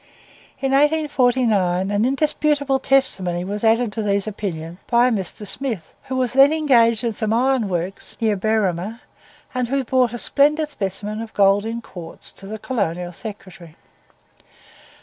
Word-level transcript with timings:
In 0.61 0.71
1849 0.71 1.91
an 1.91 2.05
indisputable 2.05 2.79
testimony 2.79 3.43
was 3.43 3.63
added 3.63 3.91
to 3.93 4.01
these 4.01 4.25
opinions 4.25 4.79
by 4.87 5.09
a 5.09 5.11
Mr. 5.11 5.45
Smith, 5.45 5.93
who 6.05 6.15
was 6.15 6.33
then 6.33 6.51
engaged 6.51 7.03
in 7.03 7.11
some 7.11 7.31
iron 7.31 7.69
works, 7.69 8.17
near 8.19 8.35
Berrima, 8.35 9.01
and 9.53 9.67
who 9.67 9.83
brought 9.83 10.11
a 10.11 10.17
splendid 10.17 10.69
specimen 10.69 11.21
of 11.21 11.35
gold 11.35 11.65
in 11.65 11.83
quartz 11.83 12.31
to 12.31 12.47
the 12.47 12.57
Colonial 12.57 13.11
Secretary. 13.13 13.75